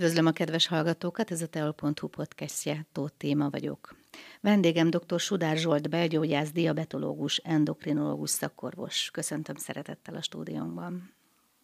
[0.00, 3.96] Üdvözlöm a kedves hallgatókat, ez a teol.hu podcastje, Tóth Téma vagyok.
[4.40, 5.20] Vendégem dr.
[5.20, 9.10] Sudár Zsolt, belgyógyász, diabetológus, endokrinológus szakorvos.
[9.10, 11.14] Köszöntöm szeretettel a stúdiónkban.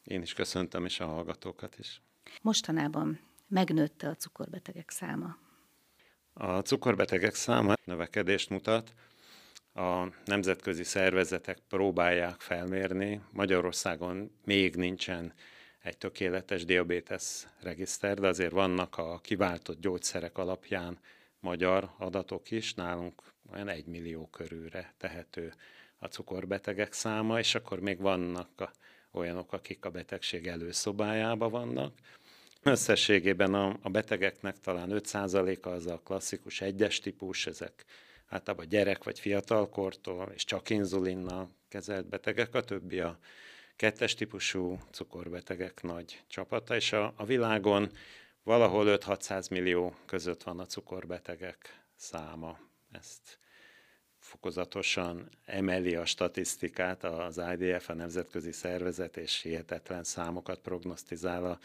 [0.04, 2.02] Én is köszöntöm, és a hallgatókat is.
[2.42, 5.37] Mostanában megnőtte a cukorbetegek száma.
[6.32, 8.92] A cukorbetegek száma növekedést mutat.
[9.74, 13.20] A nemzetközi szervezetek próbálják felmérni.
[13.30, 15.32] Magyarországon még nincsen
[15.86, 20.98] egy tökéletes diabétesz regiszter, de azért vannak a kiváltott gyógyszerek alapján
[21.40, 23.22] magyar adatok is, nálunk
[23.52, 25.52] olyan egy millió körülre tehető
[25.98, 28.70] a cukorbetegek száma, és akkor még vannak a,
[29.12, 31.98] olyanok, akik a betegség előszobájában vannak.
[32.62, 37.84] Összességében a, a betegeknek talán 5%-a az a klasszikus egyes típus, ezek
[38.29, 43.18] általában gyerek vagy fiatalkortól, és csak inzulinnal kezelt betegek, a többi a
[43.77, 47.91] kettes típusú cukorbetegek nagy csapata, és a, a világon
[48.43, 52.59] valahol 5-600 millió között van a cukorbetegek száma.
[52.93, 53.38] Ezt
[54.19, 61.59] fokozatosan emeli a statisztikát az IDF, a Nemzetközi Szervezet, és hihetetlen számokat prognosztizál a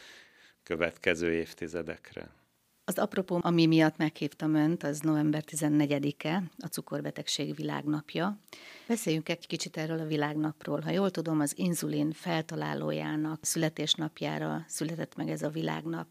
[0.62, 2.41] következő évtizedekre.
[2.92, 8.38] Az apropó, ami miatt meghívtam Önt, az november 14-e, a cukorbetegség világnapja.
[8.86, 10.80] Beszéljünk egy kicsit erről a világnapról.
[10.80, 16.06] Ha jól tudom, az inzulin feltalálójának születésnapjára született meg ez a világnap.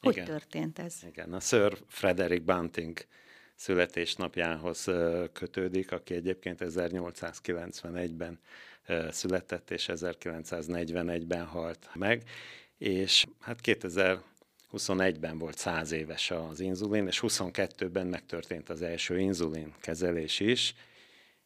[0.00, 0.24] Hogy Igen.
[0.24, 0.94] történt ez?
[1.08, 2.98] Igen, a Sir Frederick Bunting
[3.54, 4.88] születésnapjához
[5.32, 8.38] kötődik, aki egyébként 1891-ben
[9.10, 12.22] született, és 1941-ben halt meg,
[12.78, 14.20] és hát 2000
[14.72, 20.74] 21-ben volt 100 éves az inzulin, és 22-ben megtörtént az első inzulin kezelés is,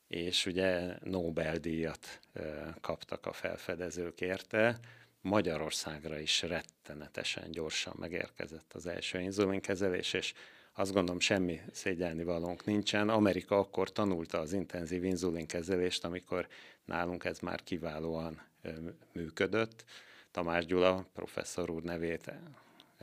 [0.08, 2.20] és ugye Nobel-díjat
[2.80, 4.78] kaptak a felfedezők érte.
[5.20, 10.32] Magyarországra is rettenetesen gyorsan megérkezett az első inzulinkezelés, és
[10.72, 13.08] azt gondolom semmi szégyelni valónk nincsen.
[13.08, 16.46] Amerika akkor tanulta az intenzív inzulinkezelést, amikor
[16.84, 18.42] nálunk ez már kiválóan
[19.12, 19.84] működött.
[20.30, 22.32] Tamás Gyula professzor úr nevét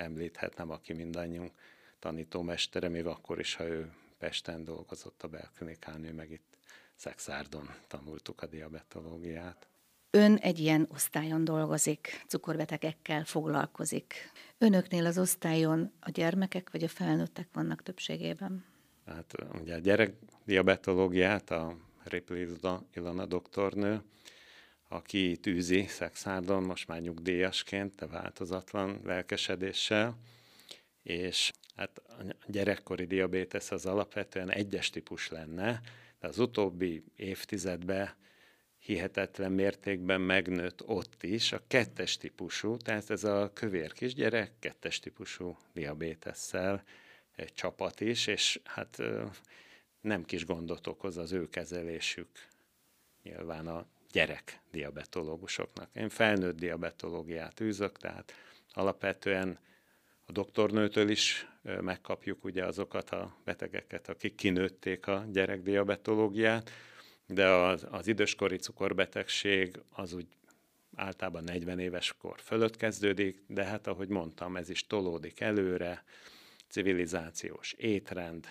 [0.01, 1.51] említhetnem, aki mindannyiunk
[1.99, 6.57] tanítómestere, még akkor is, ha ő Pesten dolgozott a belklinikán, ő meg itt
[6.95, 9.67] Szexárdon tanultuk a diabetológiát.
[10.09, 14.31] Ön egy ilyen osztályon dolgozik, cukorbetegekkel foglalkozik.
[14.57, 18.65] Önöknél az osztályon a gyermekek vagy a felnőttek vannak többségében?
[19.05, 20.13] Hát ugye a gyerek
[20.45, 22.47] diabetológiát a Ripley
[22.93, 24.01] Ilona doktornő
[24.91, 30.17] aki tűzi Szexárdon, most már nyugdíjasként, de változatlan lelkesedéssel,
[31.03, 35.81] és hát a gyerekkori diabétesz az alapvetően egyes típus lenne,
[36.19, 38.09] de az utóbbi évtizedben
[38.77, 45.57] hihetetlen mértékben megnőtt ott is a kettes típusú, tehát ez a kövér kisgyerek kettes típusú
[45.73, 46.83] diabétesszel
[47.35, 48.97] egy csapat is, és hát
[50.01, 52.29] nem kis gondot okoz az ő kezelésük.
[53.23, 55.89] Nyilván a gyerek diabetológusoknak.
[55.93, 58.33] Én felnőtt diabetológiát űzök, tehát
[58.73, 59.59] alapvetően
[60.25, 61.47] a doktornőtől is
[61.81, 66.71] megkapjuk ugye azokat a betegeket, akik kinőtték a gyerekdiabetológiát,
[67.27, 70.27] de az, az időskori cukorbetegség az úgy
[70.95, 76.03] általában 40 éves kor fölött kezdődik, de hát ahogy mondtam, ez is tolódik előre,
[76.67, 78.47] civilizációs étrend,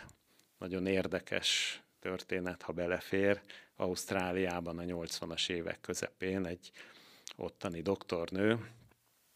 [0.59, 3.41] nagyon érdekes történet, ha belefér.
[3.77, 6.71] Ausztráliában a 80-as évek közepén egy
[7.37, 8.59] ottani doktornő,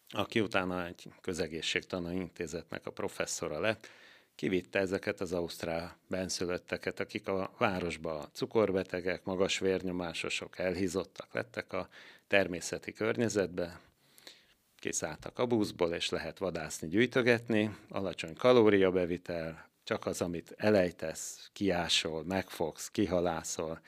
[0.09, 3.89] aki utána egy közegészségtana intézetnek a professzora lett,
[4.35, 11.89] kivitte ezeket az ausztrál benszülötteket, akik a városba cukorbetegek, magas vérnyomásosok, elhízottak lettek a
[12.27, 13.81] természeti környezetbe,
[14.79, 22.91] kiszálltak a buszból, és lehet vadászni, gyűjtögetni, alacsony kalóriabevitel, csak az, amit elejtesz, kiásol, megfogsz,
[22.91, 23.81] kihalászol.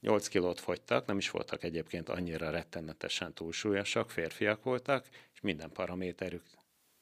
[0.00, 6.42] 8 kilót fogytak, nem is voltak egyébként annyira rettenetesen túlsúlyosak, férfiak voltak, és minden paraméterük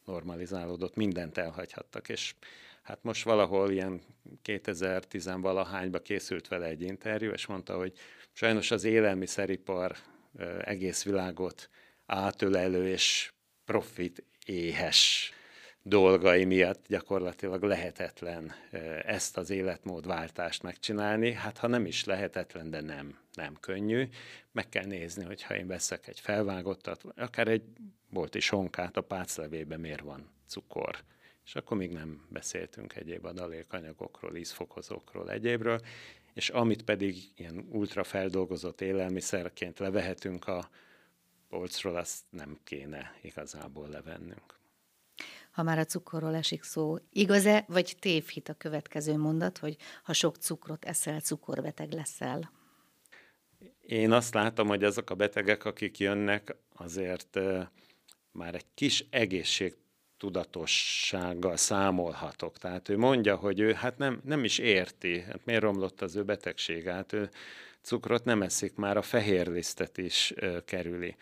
[0.04, 2.34] normalizálódott, mindent elhagyhattak, és
[2.82, 4.00] hát most valahol ilyen
[4.44, 7.98] 2010-valahányba készült vele egy interjú, és mondta, hogy
[8.32, 9.96] sajnos az élelmiszeripar
[10.64, 11.70] egész világot
[12.06, 13.32] átölelő és
[13.64, 15.32] profit éhes
[15.82, 18.52] dolgai miatt gyakorlatilag lehetetlen
[19.02, 21.32] ezt az életmódváltást megcsinálni.
[21.32, 24.08] Hát ha nem is lehetetlen, de nem, nem könnyű.
[24.52, 27.62] Meg kell nézni, hogy ha én veszek egy felvágottat, akár egy
[28.08, 30.98] bolti sonkát, a páclevében miért van cukor.
[31.44, 35.80] És akkor még nem beszéltünk egyéb adalékanyagokról, ízfokozókról, egyébről.
[36.34, 40.70] És amit pedig ilyen ultrafeldolgozott élelmiszerként levehetünk a
[41.48, 44.59] polcról, azt nem kéne igazából levennünk.
[45.60, 46.96] Ha már a cukorról esik szó.
[47.12, 52.52] Igaz-e, vagy tévhit a következő mondat, hogy ha sok cukrot eszel, cukorbeteg leszel?
[53.80, 57.38] Én azt látom, hogy azok a betegek, akik jönnek, azért
[58.32, 59.76] már egy kis egészség
[60.16, 62.58] tudatossággal számolhatok.
[62.58, 66.22] Tehát ő mondja, hogy ő hát nem, nem is érti, hát miért romlott az ő
[66.22, 67.30] betegségát, ő
[67.82, 71.16] cukrot nem eszik, már a fehérlisztet is ö, kerüli.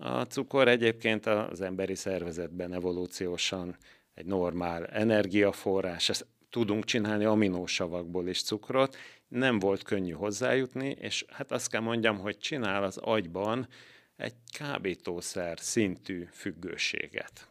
[0.00, 3.76] A cukor egyébként az emberi szervezetben evolúciósan
[4.14, 8.96] egy normál energiaforrás, ezt tudunk csinálni aminósavakból is cukrot,
[9.28, 13.68] nem volt könnyű hozzájutni, és hát azt kell mondjam, hogy csinál az agyban
[14.16, 17.48] egy kábítószer szintű függőséget.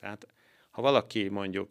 [0.00, 0.26] Tehát
[0.70, 1.68] ha valaki mondjuk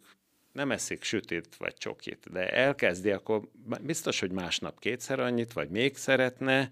[0.52, 3.48] nem eszik sütit vagy csokit, de elkezdi, akkor
[3.80, 6.68] biztos, hogy másnap kétszer annyit, vagy még szeretne,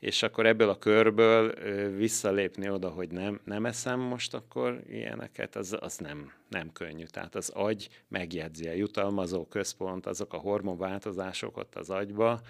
[0.00, 1.54] és akkor ebből a körből
[1.96, 7.04] visszalépni oda, hogy nem, nem eszem most akkor ilyeneket, az, az nem, nem könnyű.
[7.04, 12.40] Tehát az agy megjegyzi a jutalmazó központ, azok a hormonváltozások ott az agyba,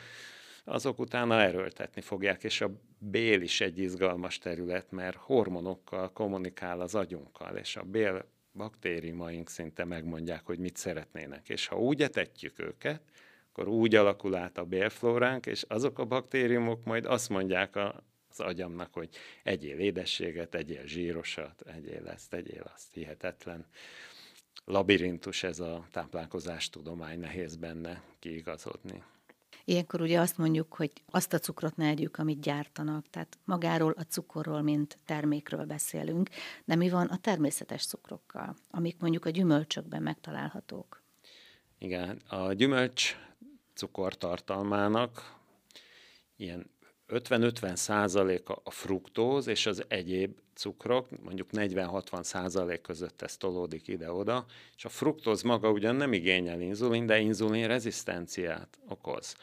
[0.64, 6.94] azok utána erőltetni fogják, és a bél is egy izgalmas terület, mert hormonokkal kommunikál az
[6.94, 11.49] agyunkkal, és a bél baktériumaink szinte megmondják, hogy mit szeretnének.
[11.49, 13.02] És ha úgy etetjük őket,
[13.52, 18.41] akkor úgy alakul át a bélflóránk, és azok a baktériumok majd azt mondják a, az
[18.41, 19.08] agyamnak, hogy
[19.43, 22.93] egyél édességet, egyél zsírosat, egyél ezt, egyél azt.
[22.93, 23.67] Hihetetlen
[24.64, 29.02] labirintus ez a táplálkozás tudomány, nehéz benne kiigazodni.
[29.64, 34.02] Ilyenkor ugye azt mondjuk, hogy azt a cukrot ne együk, amit gyártanak, tehát magáról a
[34.02, 36.29] cukorról, mint termékről beszélünk,
[36.64, 41.02] de mi van a természetes cukrokkal, amik mondjuk a gyümölcsökben megtalálhatók?
[41.79, 43.17] Igen, a gyümölcs
[43.80, 45.34] cukortartalmának
[46.36, 46.70] ilyen
[47.08, 54.44] 50-50 százaléka a fruktóz és az egyéb cukrok, mondjuk 40-60 százalék között ez tolódik ide-oda,
[54.76, 59.36] és a fruktóz maga ugyan nem igényel inzulin, de inzulin rezisztenciát okoz.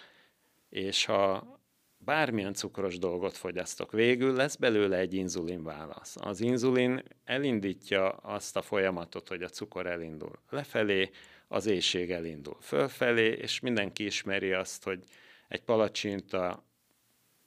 [0.69, 1.57] És ha
[1.97, 6.15] bármilyen cukros dolgot fogyasztok, végül lesz belőle egy inzulin válasz.
[6.19, 11.09] Az inzulin elindítja azt a folyamatot, hogy a cukor elindul lefelé,
[11.47, 14.99] az éjség elindul fölfelé, és mindenki ismeri azt, hogy
[15.47, 16.65] egy palacsinta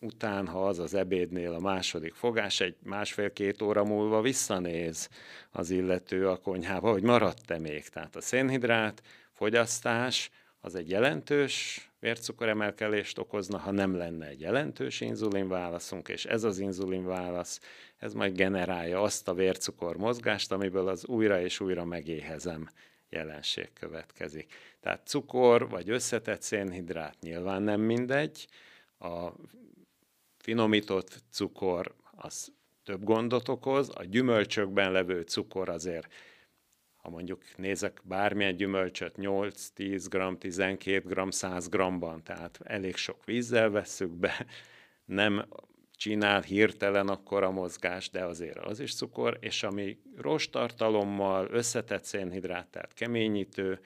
[0.00, 5.08] után, ha az az ebédnél a második fogás, egy másfél-két óra múlva visszanéz
[5.50, 7.88] az illető a konyhába, hogy maradt-e még.
[7.88, 9.02] Tehát a szénhidrát
[9.32, 10.30] fogyasztás
[10.60, 17.60] az egy jelentős vércukoremelkedést okozna, ha nem lenne egy jelentős inzulinválaszunk, és ez az inzulinválasz,
[17.98, 22.68] ez majd generálja azt a vércukor mozgást, amiből az újra és újra megéhezem
[23.10, 24.54] jelenség következik.
[24.80, 28.48] Tehát cukor vagy összetett szénhidrát nyilván nem mindegy,
[28.98, 29.30] a
[30.38, 32.52] finomított cukor az
[32.84, 36.12] több gondot okoz, a gyümölcsökben levő cukor azért,
[36.96, 43.70] ha mondjuk nézek bármilyen gyümölcsöt, 8-10 g, 12 g, 100 g-ban, tehát elég sok vízzel
[43.70, 44.46] vesszük be,
[45.04, 45.46] nem
[46.00, 52.66] csinál hirtelen akkor a mozgás, de azért az is cukor, és ami rostartalommal, összetett szénhidrát,
[52.66, 53.80] tehát keményítő,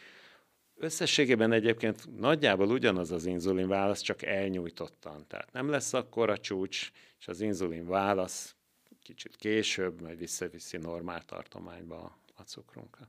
[0.75, 5.27] összességében egyébként nagyjából ugyanaz az inzulin válasz, csak elnyújtottan.
[5.27, 8.55] Tehát nem lesz akkor a csúcs, és az inzulin válasz
[9.03, 13.09] kicsit később, majd visszaviszi normál tartományba a cukrunkat.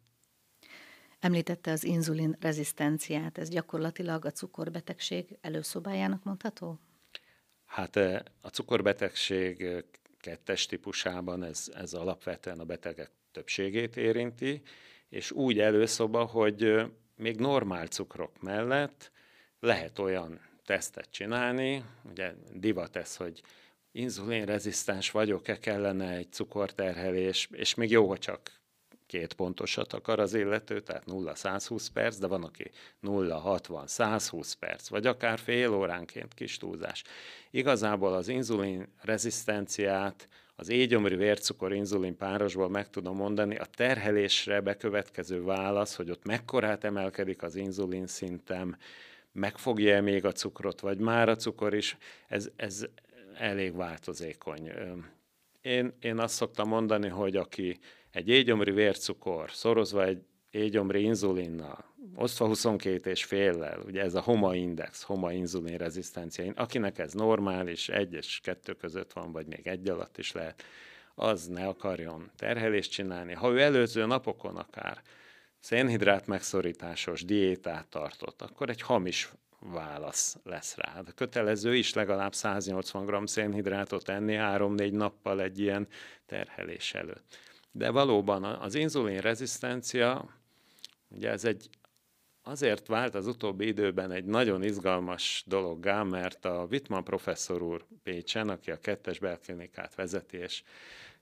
[1.20, 6.80] Említette az inzulin rezisztenciát, ez gyakorlatilag a cukorbetegség előszobájának mondható?
[7.76, 7.96] Hát
[8.42, 9.84] a cukorbetegség
[10.20, 14.62] kettes típusában ez, ez alapvetően a betegek többségét érinti,
[15.10, 16.82] és úgy előszoba, hogy
[17.16, 19.12] még normál cukrok mellett
[19.60, 23.42] lehet olyan tesztet csinálni, ugye divat ez, hogy
[23.92, 28.52] inzulinrezisztens vagyok-e, kellene egy cukorterhelés, és még jó, ha csak
[29.08, 32.72] két pontosat akar az illető, tehát 0-120 perc, de van, aki
[33.04, 37.04] 0-60-120 perc, vagy akár fél óránként kis túlzás.
[37.52, 45.44] Igazából az inzulin rezisztenciát, az égyomri vércukor inzulin párosból meg tudom mondani, a terhelésre bekövetkező
[45.44, 48.78] válasz, hogy ott mekkorát emelkedik az inzulin szintem,
[49.32, 51.98] megfogja -e még a cukrot, vagy már a cukor is,
[52.28, 52.86] ez, ez
[53.38, 54.72] elég változékony.
[55.62, 57.80] Én, én azt szoktam mondani, hogy aki
[58.16, 64.56] egy égyomri vércukor szorozva egy égyomri inzulinnal, osztva 22 és féllel, ugye ez a HOMA
[64.56, 69.90] index, HOMA inzulin rezisztencia, akinek ez normális, egy és kettő között van, vagy még egy
[69.90, 70.64] alatt is lehet,
[71.16, 73.34] az ne akarjon terhelést csinálni.
[73.34, 75.02] Ha ő előző napokon akár
[75.60, 81.02] szénhidrát megszorításos diétát tartott, akkor egy hamis válasz lesz rá.
[81.02, 85.88] De kötelező is legalább 180 g szénhidrátot enni 3-4 nappal egy ilyen
[86.26, 87.38] terhelés előtt.
[87.78, 90.30] De valóban az inzulin rezisztencia,
[91.08, 91.70] ugye ez egy
[92.44, 98.50] azért vált az utóbbi időben egy nagyon izgalmas dologgá, mert a Wittmann professzor úr Pécsen,
[98.50, 100.64] aki a kettes belklinikát vezeti, és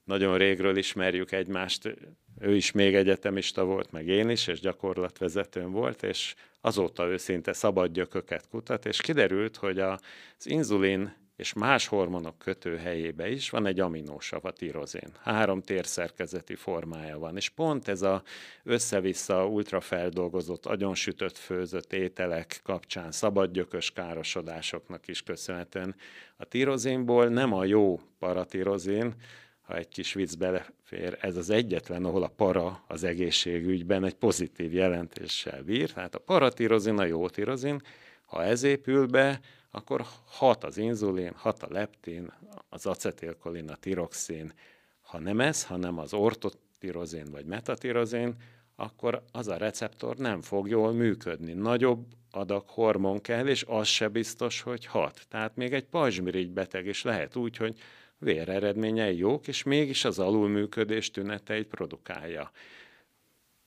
[0.04, 1.96] nagyon régről ismerjük egymást,
[2.40, 7.92] ő is még egyetemista volt, meg én is, és gyakorlatvezetőm volt, és azóta őszinte szabad
[7.92, 10.00] gyököket kutat, és kiderült, hogy az
[10.44, 15.08] inzulin és más hormonok kötőhelyébe is van egy aminósav, a tirozin.
[15.22, 18.22] Három térszerkezeti formája van, és pont ez a
[18.62, 25.94] össze-vissza ultrafeldolgozott, agyonsütött főzött ételek kapcsán szabadgyökös károsodásoknak is köszönhetően
[26.36, 29.14] a tirozinból nem a jó paratirozin,
[29.62, 34.72] ha egy kis vicc belefér, ez az egyetlen, ahol a para az egészségügyben egy pozitív
[34.72, 35.92] jelentéssel bír.
[35.92, 37.82] Tehát a paratirozin, a jó tirozin,
[38.26, 39.40] ha ez épül be,
[39.76, 42.32] akkor hat az inzulin, hat a leptin,
[42.68, 44.52] az acetilkolin, a tiroxin.
[45.00, 48.34] Ha nem ez, hanem az ortotirozin vagy metatirozin,
[48.76, 51.52] akkor az a receptor nem fog jól működni.
[51.52, 55.26] Nagyobb adag hormon kell, és az se biztos, hogy hat.
[55.28, 57.78] Tehát még egy pajzsmirigy beteg is lehet úgy, hogy
[58.18, 62.50] véreredményei jók, és mégis az alulműködés tüneteit produkálja.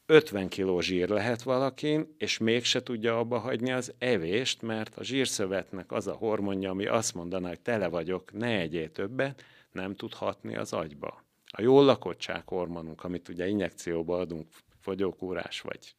[0.09, 5.91] 50 kg zsír lehet valakin, és mégse tudja abba hagyni az evést, mert a zsírszövetnek
[5.91, 10.55] az a hormonja, ami azt mondaná, hogy tele vagyok, ne egyél többet, nem tud hatni
[10.55, 11.23] az agyba.
[11.45, 14.47] A jól lakottság hormonunk, amit ugye injekcióba adunk
[14.79, 15.95] fogyókúrás vagy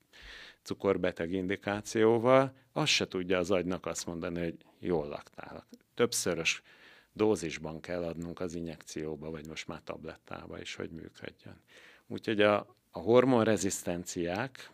[0.62, 5.66] cukorbeteg indikációval, az se tudja az agynak azt mondani, hogy jól laktál.
[5.94, 6.62] Többszörös
[7.12, 11.60] dózisban kell adnunk az injekcióba, vagy most már tablettába is, hogy működjön.
[12.06, 14.70] Úgyhogy a, a hormonrezisztenciák,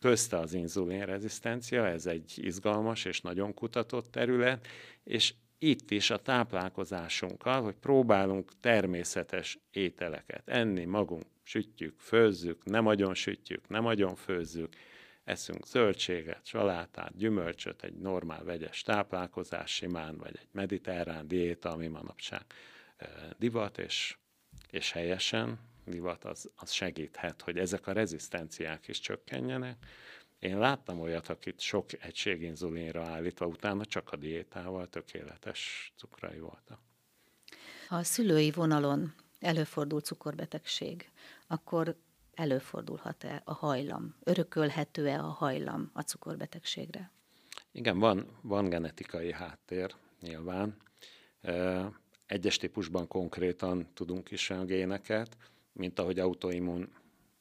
[0.00, 4.66] közte az inzulinrezisztencia, ez egy izgalmas és nagyon kutatott terület,
[5.04, 13.14] és itt is a táplálkozásunkkal, hogy próbálunk természetes ételeket enni, magunk sütjük, főzzük, nem nagyon
[13.14, 14.76] sütjük, nem nagyon főzzük,
[15.24, 22.44] eszünk zöldséget, salátát, gyümölcsöt, egy normál vegyes táplálkozás simán, vagy egy mediterrán diéta, ami manapság
[23.38, 24.16] divat, és,
[24.70, 29.76] és helyesen divat, az, az segíthet, hogy ezek a rezisztenciák is csökkenjenek.
[30.38, 36.80] Én láttam olyat, akit sok egység inzulinra állítva, utána csak a diétával tökéletes cukrai voltak.
[37.88, 41.10] Ha a szülői vonalon előfordul cukorbetegség,
[41.46, 41.96] akkor
[42.34, 44.16] előfordulhat-e a hajlam?
[44.24, 47.10] Örökölhető-e a hajlam a cukorbetegségre?
[47.72, 50.76] Igen, van, van genetikai háttér nyilván.
[52.26, 55.36] Egyes típusban konkrétan tudunk is olyan géneket,
[55.78, 56.92] mint ahogy autoimmun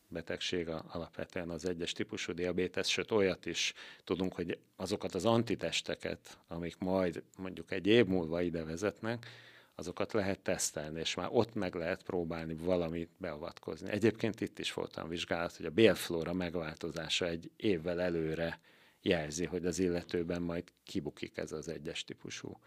[0.08, 6.78] betegség alapvetően az egyes típusú diabétesz, sőt olyat is tudunk, hogy azokat az antitesteket, amik
[6.78, 9.28] majd mondjuk egy év múlva ide vezetnek,
[9.76, 13.90] azokat lehet tesztelni, és már ott meg lehet próbálni valamit beavatkozni.
[13.90, 18.60] Egyébként itt is volt olyan vizsgálat, hogy a bélflóra megváltozása egy évvel előre
[19.02, 22.60] jelzi, hogy az illetőben majd kibukik ez az egyes típusú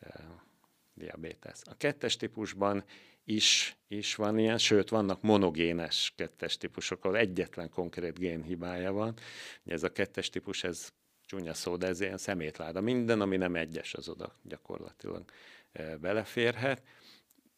[0.00, 0.24] uh,
[0.94, 1.62] diabétesz.
[1.66, 2.84] A kettes típusban
[3.24, 9.14] is, is van ilyen, sőt vannak monogénes kettes típusok, ahol egyetlen konkrét gén hibája van.
[9.64, 10.92] Ez a kettes típus, ez
[11.26, 12.80] csúnya szó, de ez ilyen szemétláda.
[12.80, 15.24] Minden, ami nem egyes, az oda gyakorlatilag
[16.00, 16.82] beleférhet,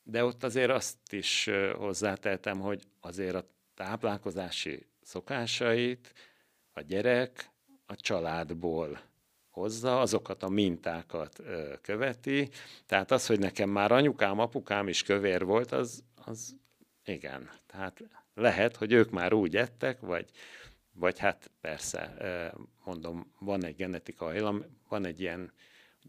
[0.03, 6.13] de ott azért azt is hozzáteltem, hogy azért a táplálkozási szokásait
[6.73, 7.51] a gyerek
[7.87, 9.01] a családból
[9.61, 11.43] hozza, azokat a mintákat
[11.83, 12.49] követi.
[12.87, 16.57] Tehát az, hogy nekem már anyukám, apukám is kövér volt, az, az
[17.05, 17.51] igen.
[17.67, 18.03] Tehát
[18.35, 20.27] lehet, hogy ők már úgy ettek, vagy,
[20.93, 22.15] vagy hát persze,
[22.85, 25.53] mondom, van egy genetika hajlam, van egy ilyen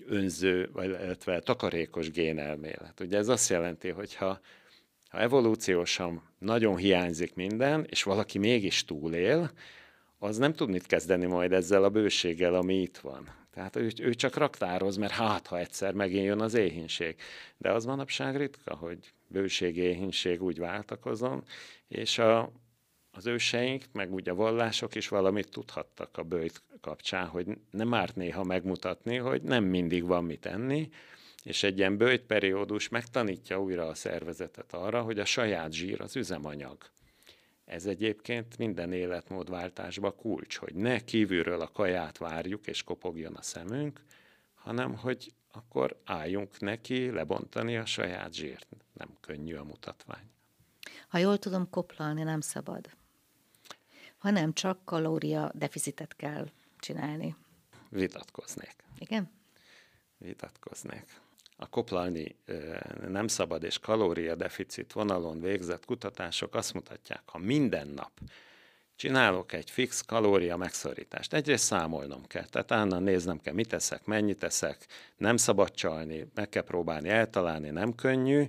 [0.05, 2.99] önző, vagy illetve takarékos génelmélet.
[2.99, 4.39] Ugye ez azt jelenti, hogy ha,
[5.09, 9.51] ha evolúciósan nagyon hiányzik minden, és valaki mégis túlél,
[10.19, 13.35] az nem tud mit kezdeni majd ezzel a bőséggel, ami itt van.
[13.53, 17.15] Tehát ő, ő csak raktároz, mert hát, ha egyszer megint jön az éhínség.
[17.57, 21.43] De az manapság ritka, hogy bőség, éhínség úgy váltakozon,
[21.87, 22.51] és a,
[23.11, 28.15] az őseink, meg úgy a vallások is valamit tudhattak a bőjt kapcsán, hogy nem árt
[28.15, 30.89] néha megmutatni, hogy nem mindig van mit enni,
[31.43, 36.15] és egy ilyen bőjt periódus megtanítja újra a szervezetet arra, hogy a saját zsír az
[36.15, 36.77] üzemanyag.
[37.67, 44.03] Ez egyébként minden életmódváltásban kulcs, hogy ne kívülről a kaját várjuk és kopogjon a szemünk,
[44.53, 48.67] hanem hogy akkor álljunk neki lebontani a saját zsírt.
[48.93, 50.29] Nem könnyű a mutatvány.
[51.07, 52.89] Ha jól tudom, koplalni nem szabad
[54.17, 56.47] hanem csak kalória deficitet kell
[56.79, 57.35] csinálni.
[57.89, 58.75] Vitatkoznék.
[58.99, 59.31] Igen?
[60.17, 61.21] Vitatkoznék.
[61.57, 62.35] A koplalni
[63.07, 68.11] nem szabad és kalóriadeficit vonalon végzett kutatások azt mutatják, ha minden nap
[68.95, 71.33] csinálok egy fix kalória megszorítást.
[71.33, 74.85] Egyrészt számolnom kell, tehát állandóan néznem kell, mit teszek, mennyit teszek,
[75.17, 78.45] nem szabad csalni, meg kell próbálni eltalálni, nem könnyű,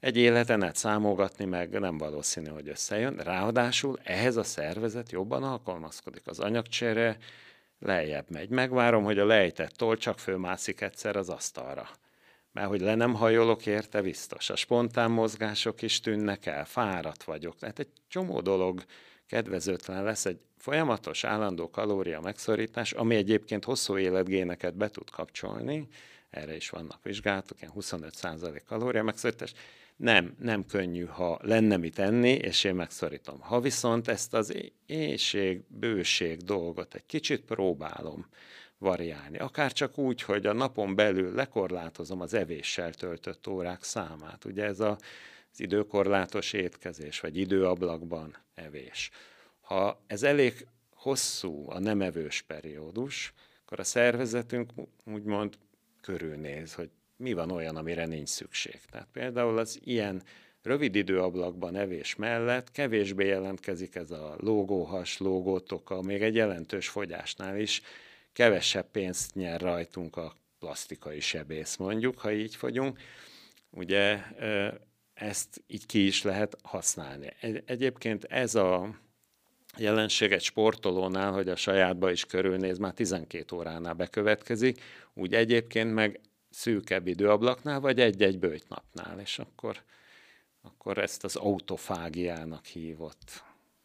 [0.00, 3.16] egy életen át számolgatni meg nem valószínű, hogy összejön.
[3.16, 6.26] Ráadásul ehhez a szervezet jobban alkalmazkodik.
[6.26, 7.16] Az anyagcsere
[7.78, 8.48] lejjebb megy.
[8.48, 11.88] Megvárom, hogy a lejtett toll csak fölmászik egyszer az asztalra.
[12.52, 14.50] Mert hogy le nem hajolok érte, biztos.
[14.50, 17.58] A spontán mozgások is tűnnek el, fáradt vagyok.
[17.58, 18.84] Tehát egy csomó dolog
[19.26, 25.88] kedvezőtlen lesz, egy folyamatos, állandó kalória megszorítás, ami egyébként hosszú életgéneket be tud kapcsolni,
[26.30, 29.52] erre is vannak vizsgálatok, ilyen 25% kalória megszorítás,
[29.96, 33.40] nem, nem könnyű, ha lenne mit enni, és én megszorítom.
[33.40, 34.54] Ha viszont ezt az
[34.86, 38.26] éjség, bőség dolgot egy kicsit próbálom
[38.82, 44.44] variálni, akár csak úgy, hogy a napon belül lekorlátozom az evéssel töltött órák számát.
[44.44, 44.90] Ugye ez a,
[45.52, 49.10] az időkorlátos étkezés, vagy időablakban evés.
[49.60, 53.32] Ha ez elég hosszú a nem evős periódus,
[53.64, 54.70] akkor a szervezetünk
[55.04, 55.58] úgymond
[56.00, 58.80] körülnéz, hogy mi van olyan, amire nincs szükség.
[58.90, 60.22] Tehát például az ilyen
[60.62, 67.82] rövid időablakban evés mellett kevésbé jelentkezik ez a lógóhas, lógótoka, még egy jelentős fogyásnál is
[68.32, 72.98] kevesebb pénzt nyer rajtunk a plastikai sebész, mondjuk, ha így fogyunk.
[73.70, 74.22] Ugye
[75.14, 77.36] ezt így ki is lehet használni.
[77.64, 78.98] Egyébként ez a
[79.76, 84.82] jelenség egy sportolónál, hogy a sajátba is körülnéz, már 12 óránál bekövetkezik,
[85.14, 86.20] úgy egyébként meg
[86.50, 89.82] szűkebb időablaknál, vagy egy-egy bőjtnapnál, és akkor,
[90.62, 93.44] akkor ezt az autofágiának hívott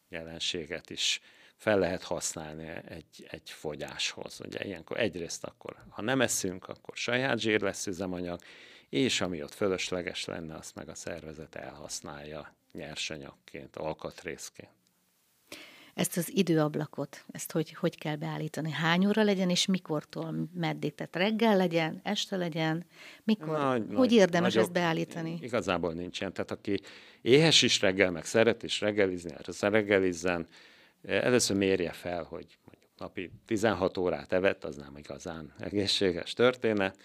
[0.10, 1.22] jelenséget is
[1.58, 4.40] fel lehet használni egy, egy fogyáshoz.
[4.46, 8.40] Ugye ilyenkor egyrészt akkor, ha nem eszünk, akkor saját zsír lesz üzemanyag,
[8.90, 14.70] és ami ott fölösleges lenne, azt meg a szervezet elhasználja nyersanyagként, alkatrészként.
[15.94, 18.72] Ezt az időablakot, ezt hogy, hogy kell beállítani?
[18.72, 20.96] Hány óra legyen, és mikortól meddig?
[20.96, 22.86] Tehát reggel legyen, este legyen?
[23.24, 23.58] Mikor?
[23.58, 25.38] Nagy, hogy nagy, érdemes nagyobb, ezt beállítani?
[25.42, 26.34] Igazából nincsen.
[26.34, 26.80] Tehát aki
[27.22, 30.48] éhes is reggel, meg szeret is reggelizni, az reggelizzen.
[31.06, 36.98] Először mérje fel, hogy mondjuk napi 16 órát evett, az nem igazán egészséges történet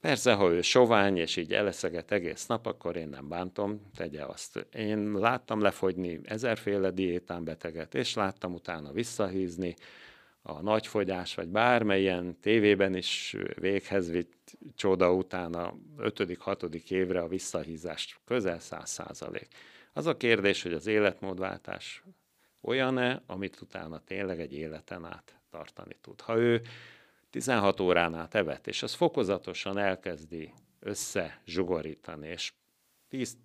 [0.00, 4.66] Persze, ha ő sovány, és így eleszeget egész nap, akkor én nem bántom, tegye azt.
[4.72, 9.74] Én láttam lefogyni ezerféle diétán beteget, és láttam utána visszahízni,
[10.42, 16.90] a nagyfogyás, vagy bármelyen tévében is véghez vitt csoda után a 5.-6.
[16.90, 19.48] évre a visszahízást közel 100 százalék.
[19.92, 22.02] Az a kérdés, hogy az életmódváltás
[22.66, 26.20] olyan-e, amit utána tényleg egy életen át tartani tud.
[26.20, 26.62] Ha ő
[27.30, 32.52] 16 órán át evett, és az fokozatosan elkezdi összezsugorítani, és
[33.08, 33.36] 10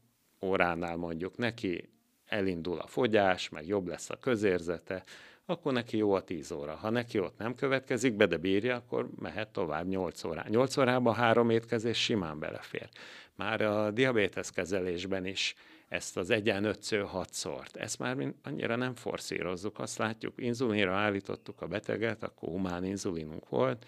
[0.41, 1.89] óránál mondjuk neki
[2.25, 5.03] elindul a fogyás, meg jobb lesz a közérzete,
[5.45, 6.75] akkor neki jó a 10 óra.
[6.75, 10.45] Ha neki ott nem következik be, de bírja, akkor mehet tovább 8 órán.
[10.49, 12.89] 8 órában három étkezés simán belefér.
[13.35, 15.55] Már a diabétesz kezelésben is
[15.91, 17.75] ezt az egyen ötször hatszort.
[17.75, 23.85] Ezt már annyira nem forszírozzuk, azt látjuk, inzulinra állítottuk a beteget, akkor humán inzulinunk volt,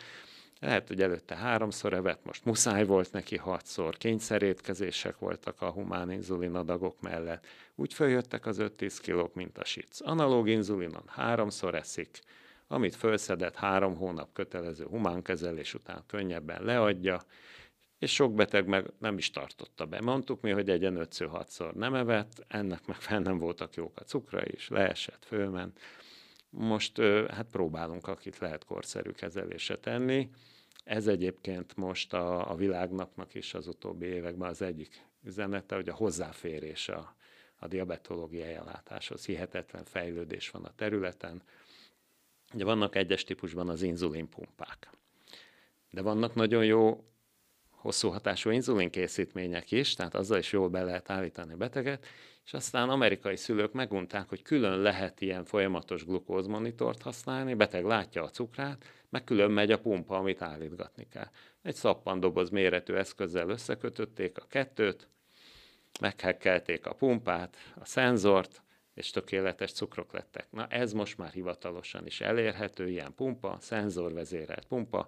[0.60, 6.56] lehet, hogy előtte háromszor evett, most muszáj volt neki hatszor, kényszerétkezések voltak a humán inzulin
[6.56, 7.46] adagok mellett.
[7.76, 10.02] Úgy följöttek az 5-10 kilók, mint a sic.
[10.02, 12.20] Analóg inzulinon háromszor eszik,
[12.68, 17.22] amit fölszedett három hónap kötelező humánkezelés után könnyebben leadja,
[18.04, 20.02] és sok beteg meg nem is tartotta be.
[20.02, 24.04] Mondtuk mi, hogy egyen 5 6 nem evett, ennek meg fel nem voltak jók a
[24.04, 25.80] cukra is, leesett, fölment.
[26.50, 26.98] Most
[27.30, 30.30] hát próbálunk, akit lehet korszerű kezelésre tenni.
[30.84, 35.96] Ez egyébként most a, a világnapnak is az utóbbi években az egyik üzenete, hogy a
[35.96, 37.16] hozzáférés a,
[37.56, 39.26] a diabetológiai ellátáshoz.
[39.26, 41.42] Hihetetlen fejlődés van a területen.
[42.54, 44.90] Ugye vannak egyes típusban az inzulinpumpák.
[45.90, 47.04] De vannak nagyon jó
[47.84, 52.06] hosszú hatású inzulinkészítmények is, tehát azzal is jól be lehet állítani a beteget,
[52.46, 58.30] és aztán amerikai szülők megunták, hogy külön lehet ilyen folyamatos glukózmonitort használni, beteg látja a
[58.30, 61.28] cukrát, meg külön megy a pumpa, amit állítgatni kell.
[61.62, 65.08] Egy szappandoboz méretű eszközzel összekötötték a kettőt,
[66.00, 68.62] meghekkelték a pumpát, a szenzort,
[68.94, 70.48] és tökéletes cukrok lettek.
[70.52, 75.08] Na ez most már hivatalosan is elérhető, ilyen pumpa, szenzorvezérelt pumpa,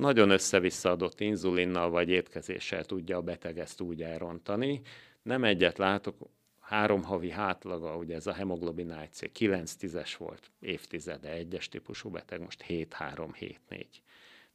[0.00, 4.80] nagyon össze-visszaadott inzulinnal vagy étkezéssel tudja a beteg ezt úgy elrontani.
[5.22, 6.16] Nem egyet látok,
[6.60, 12.64] három havi hátlaga, ugye ez a hemoglobin AC 9-10-es volt évtizede, egyes típusú beteg, most
[12.68, 13.56] 7-3-7-4.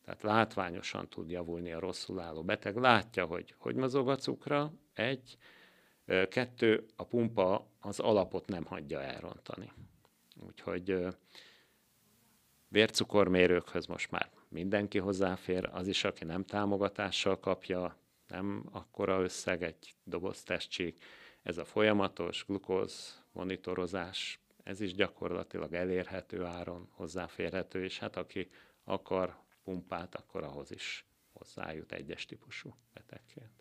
[0.05, 2.75] Tehát látványosan tud javulni a rosszul álló beteg.
[2.75, 5.37] Látja, hogy hogy mozog a cukra, egy.
[6.29, 9.71] Kettő, a pumpa az alapot nem hagyja elrontani.
[10.47, 11.07] Úgyhogy
[12.75, 19.95] vércukormérőkhöz most már mindenki hozzáfér, az is, aki nem támogatással kapja, nem akkora összeg, egy
[20.03, 21.03] doboz testcsík.
[21.43, 28.49] Ez a folyamatos glukóz monitorozás, ez is gyakorlatilag elérhető áron, hozzáférhető, és hát aki
[28.83, 33.51] akar pumpát, akkor ahhoz is hozzájut egyes típusú betegként.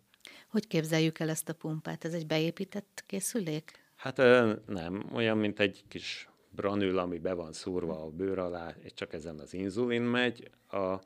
[0.47, 2.05] Hogy képzeljük el ezt a pumpát?
[2.05, 3.71] Ez egy beépített készülék?
[3.95, 4.17] Hát
[4.65, 9.13] nem, olyan, mint egy kis branül, ami be van szúrva a bőr alá, és csak
[9.13, 10.49] ezen az inzulin megy.
[10.71, 10.99] A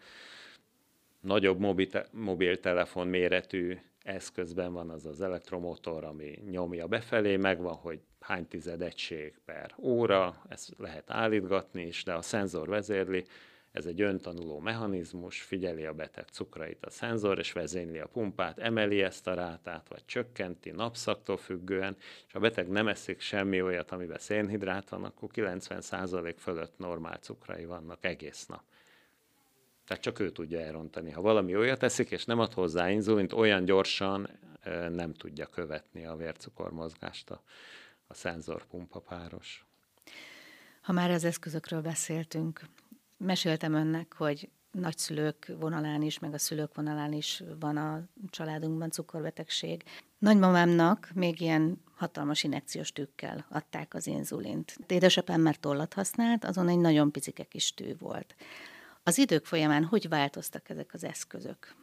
[1.20, 1.60] nagyobb
[2.12, 9.40] mobiltelefon méretű eszközben van az az elektromotor, ami nyomja befelé, megvan, hogy hány tized egység
[9.46, 13.26] per óra, ezt lehet állítgatni is, de a szenzor vezérli,
[13.72, 19.02] ez egy öntanuló mechanizmus, figyeli a beteg cukrait a szenzor, és vezényli a pumpát, emeli
[19.02, 24.18] ezt a rátát, vagy csökkenti napszaktól függően, és a beteg nem eszik semmi olyat, amiben
[24.18, 28.64] szénhidrát van, akkor 90% fölött normál cukrai vannak egész nap.
[29.86, 31.12] Tehát csak ő tudja elrontani.
[31.12, 34.30] Ha valami olyat eszik, és nem ad hozzá inzulint, olyan gyorsan
[34.92, 37.42] nem tudja követni a vércukormozgást a,
[38.08, 39.66] a szenzorpumpa páros.
[40.82, 42.62] Ha már az eszközökről beszéltünk,
[43.20, 49.84] meséltem önnek, hogy nagyszülők vonalán is, meg a szülők vonalán is van a családunkban cukorbetegség.
[50.18, 54.78] Nagymamámnak még ilyen hatalmas injekciós tűkkel adták az inzulint.
[54.88, 58.36] Édesapám már tollat használt, azon egy nagyon picike kis tű volt.
[59.04, 61.76] Az idők folyamán hogy változtak ezek az eszközök?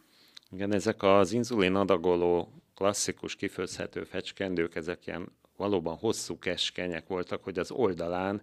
[0.51, 7.59] Igen, ezek az inzulin adagoló klasszikus kifőzhető fecskendők, ezek ilyen valóban hosszú keskenyek voltak, hogy
[7.59, 8.42] az oldalán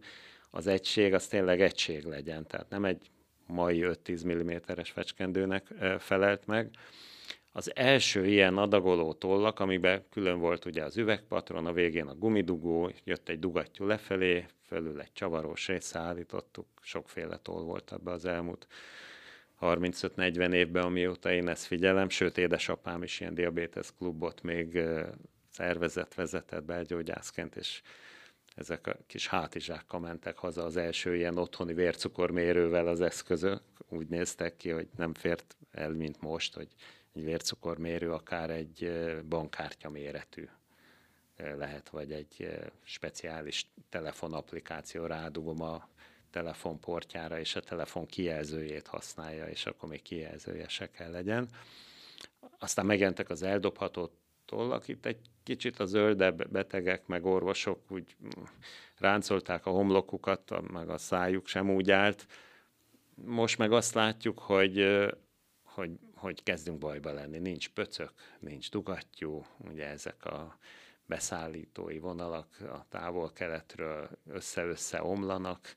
[0.56, 3.12] az egység az tényleg egység legyen, tehát nem egy
[3.48, 5.68] mai 5-10 mm-es fecskendőnek
[6.00, 6.70] felelt meg.
[7.52, 12.92] Az első ilyen adagoló tollak, amiben külön volt ugye az üvegpatron, a végén a gumidugó,
[13.04, 18.68] jött egy dugattyú lefelé, fölül egy csavarós része állítottuk, sokféle toll volt ebbe az elmúlt
[19.62, 24.80] 35-40 évben, amióta én ezt figyelem, sőt édesapám is ilyen diabetes klubot még
[25.50, 27.82] szervezet vezetett belgyógyászként, és
[28.56, 33.62] ezek a kis hátizsákkal mentek haza az első ilyen otthoni vércukormérővel az eszközök.
[33.90, 36.68] Úgy néztek ki, hogy nem fért el, mint most, hogy
[37.14, 38.92] egy vércukormérő akár egy
[39.30, 40.48] bankkártya méretű
[41.38, 42.50] lehet, vagy egy
[42.84, 45.90] speciális telefonapplikáció rádugom a
[46.32, 51.48] telefonportjára, és a telefon kijelzőjét használja, és akkor még kijelzője se kell legyen.
[52.60, 54.12] Aztán megjelentek az eldobható
[54.54, 58.16] tollak, itt egy kicsit a zöldebb betegek, meg orvosok úgy
[58.98, 62.28] ráncolták a homlokukat, meg a szájuk sem úgy állt.
[63.16, 65.06] Most meg azt látjuk, hogy,
[65.64, 67.40] hogy, hogy kezdünk bajba lenni.
[67.40, 70.58] Nincs pöcök, nincs dugattyú, ugye ezek a
[71.06, 75.74] beszállítói vonalak a távol-keletről össze-össze omlanak,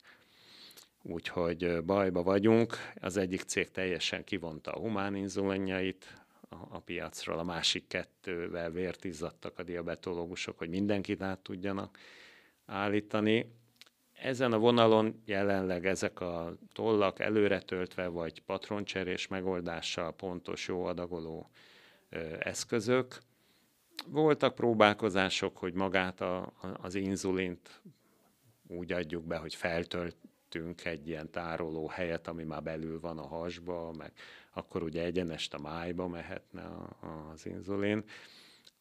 [1.01, 2.75] úgyhogy bajba vagyunk.
[2.95, 9.03] Az egyik cég teljesen kivonta a humán inzulinjait, a, a piacról, a másik kettővel vért
[9.03, 11.97] izzadtak a diabetológusok, hogy mindenkit át tudjanak
[12.65, 13.51] állítani.
[14.13, 21.49] Ezen a vonalon jelenleg ezek a tollak előre töltve, vagy patroncserés megoldással pontos, jó adagoló
[22.09, 23.17] ö, eszközök.
[24.07, 27.81] Voltak próbálkozások, hogy magát a, a, az inzulint
[28.67, 33.91] úgy adjuk be, hogy feltöltünk egy ilyen tároló helyet, ami már belül van a hasba,
[33.97, 34.11] meg
[34.57, 36.97] akkor ugye egyenest a májba mehetne a,
[37.31, 38.03] az inzulin.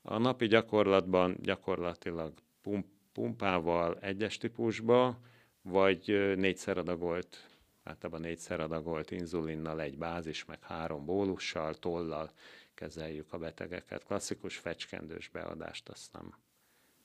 [0.03, 5.19] A napi gyakorlatban gyakorlatilag pump, pumpával egyes típusba,
[5.63, 12.31] vagy négyszer adagolt, általában négyszer adagolt inzulinnal, egy bázis, meg három bólussal, tollal
[12.75, 14.05] kezeljük a betegeket.
[14.05, 16.35] Klasszikus fecskendős beadást azt nem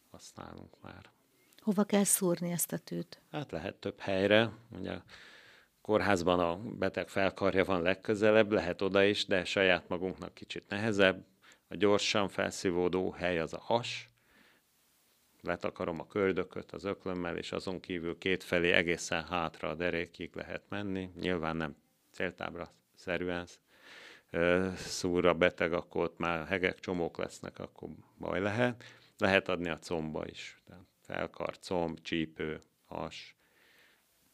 [0.10, 1.10] használunk már.
[1.62, 3.22] Hova kell szúrni ezt a tűt?
[3.32, 4.52] Hát lehet több helyre.
[4.80, 4.98] Ugye
[5.82, 11.26] kórházban a beteg felkarja van legközelebb, lehet oda is, de saját magunknak kicsit nehezebb.
[11.68, 14.10] A gyorsan felszívódó hely az a has,
[15.42, 21.12] letakarom a köldököt az öklömmel, és azon kívül kétfelé egészen hátra a derékig lehet menni.
[21.20, 21.76] Nyilván nem
[22.12, 23.48] céltábra szerűen
[24.76, 28.84] szúr a beteg, akkor ott már hegek, csomók lesznek, akkor baj lehet.
[29.18, 30.62] Lehet adni a comba is.
[31.02, 33.36] Felkar, comb, csípő, has,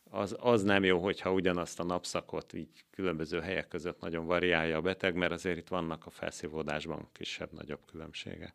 [0.09, 4.81] az, az nem jó, hogyha ugyanazt a napszakot így különböző helyek között nagyon variálja a
[4.81, 8.53] beteg, mert azért itt vannak a felszívódásban kisebb-nagyobb különbségek.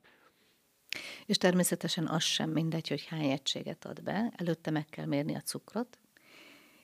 [1.26, 5.40] És természetesen az sem mindegy, hogy hány egységet ad be, előtte meg kell mérni a
[5.40, 5.98] cukrot,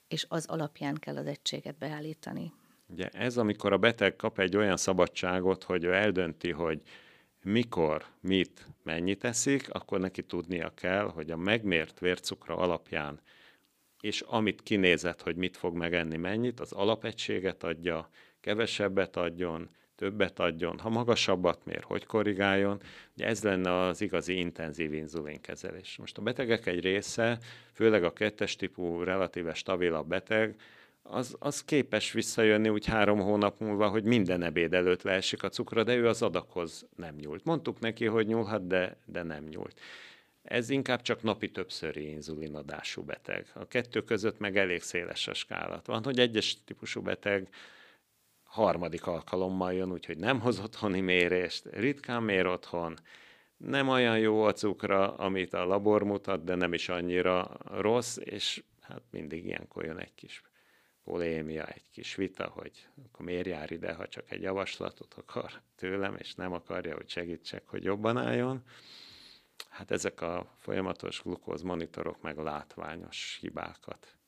[0.07, 2.53] és az alapján kell az egységet beállítani.
[2.87, 6.81] Ugye ez, amikor a beteg kap egy olyan szabadságot, hogy ő eldönti, hogy
[7.43, 13.19] mikor, mit, mennyit eszik, akkor neki tudnia kell, hogy a megmért vércukra alapján,
[14.01, 18.09] és amit kinézett, hogy mit fog megenni, mennyit, az alapegységet adja,
[18.39, 22.81] kevesebbet adjon, többet adjon, ha magasabbat mér, hogy korrigáljon.
[23.15, 25.97] Ugye ez lenne az igazi intenzív inzulinkezelés.
[25.97, 27.39] Most a betegek egy része,
[27.73, 30.55] főleg a kettes típú relatíve stabilabb beteg,
[31.01, 35.83] az, az képes visszajönni úgy három hónap múlva, hogy minden ebéd előtt leesik a cukra,
[35.83, 37.43] de ő az adaghoz nem nyúlt.
[37.43, 39.79] Mondtuk neki, hogy nyúlhat, de, de nem nyúlt.
[40.49, 43.51] Ez inkább csak napi többszöri inzulinadású beteg.
[43.53, 45.85] A kettő között meg elég széles a skálat.
[45.85, 47.49] Van, hogy egyes típusú beteg
[48.43, 52.99] harmadik alkalommal jön, úgyhogy nem hoz otthoni mérést, ritkán mér otthon,
[53.57, 58.63] nem olyan jó a cukra, amit a labor mutat, de nem is annyira rossz, és
[58.81, 60.41] hát mindig ilyenkor jön egy kis
[61.03, 66.15] polémia, egy kis vita, hogy akkor miért jár ide, ha csak egy javaslatot akar tőlem,
[66.15, 68.63] és nem akarja, hogy segítsek, hogy jobban álljon.
[69.69, 74.19] Hát ezek a folyamatos glukóz monitorok meg látványos hibákat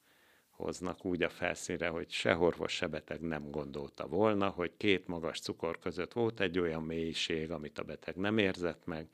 [0.61, 5.39] hoznak úgy a felszínre, hogy se orvos, se beteg nem gondolta volna, hogy két magas
[5.39, 9.09] cukor között volt egy olyan mélység, amit a beteg nem érzett meg,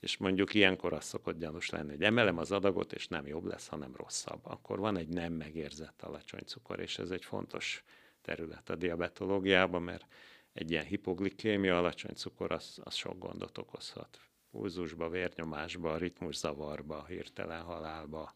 [0.00, 3.66] és mondjuk ilyenkor az szokott gyanús lenni, hogy emelem az adagot, és nem jobb lesz,
[3.66, 4.40] hanem rosszabb.
[4.42, 7.84] Akkor van egy nem megérzett alacsony cukor, és ez egy fontos
[8.22, 10.06] terület a diabetológiában, mert
[10.52, 14.20] egy ilyen hipoglikémia, alacsony cukor, az, az sok gondot okozhat.
[14.54, 18.34] Pulzusba, vérnyomásba, ritmuszavarba, hirtelen halálba.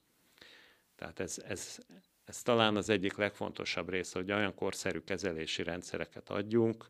[0.94, 1.78] Tehát ez, ez,
[2.24, 6.88] ez talán az egyik legfontosabb része, hogy olyan korszerű kezelési rendszereket adjunk,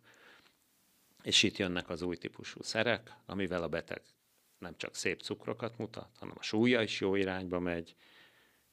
[1.23, 4.03] és itt jönnek az új típusú szerek, amivel a beteg
[4.59, 7.95] nem csak szép cukrokat mutat, hanem a súlya is jó irányba megy,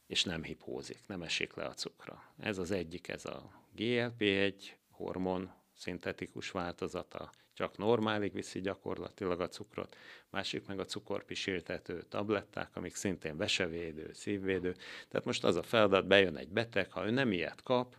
[0.07, 2.33] és nem hipózik, nem esik le a cukra.
[2.37, 4.53] Ez az egyik, ez a GLP-1
[4.89, 9.95] hormon szintetikus változata, csak normálig viszi gyakorlatilag a cukrot,
[10.29, 14.75] másik meg a cukorpisiltető tabletták, amik szintén vesevédő, szívvédő.
[15.07, 17.95] Tehát most az a feladat, bejön egy beteg, ha ő nem ilyet kap,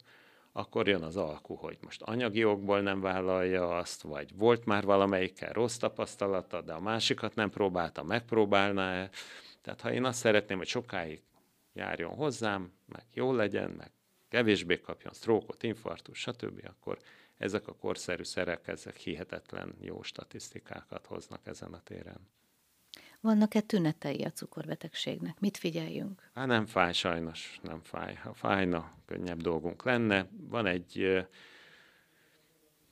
[0.52, 5.52] akkor jön az alku, hogy most anyagi okból nem vállalja azt, vagy volt már valamelyikkel
[5.52, 9.10] rossz tapasztalata, de a másikat nem próbálta, megpróbálná-e.
[9.62, 11.22] Tehát ha én azt szeretném, hogy sokáig
[11.72, 13.90] járjon hozzám, meg jól legyen, meg
[14.28, 16.98] kevésbé kapjon sztrókot, infarktus, stb., akkor
[17.38, 22.29] ezek a korszerű szerek, ezek hihetetlen jó statisztikákat hoznak ezen a téren.
[23.20, 25.40] Vannak-e tünetei a cukorbetegségnek?
[25.40, 26.31] Mit figyeljünk?
[26.35, 28.14] Hát nem fáj sajnos, nem fáj.
[28.14, 30.29] Ha fájna, könnyebb dolgunk lenne.
[30.49, 31.25] Van egy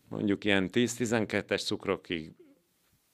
[0.09, 2.35] mondjuk ilyen 10-12-es cukrokig